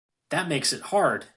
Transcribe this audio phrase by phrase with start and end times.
[0.29, 1.25] That makes it hard!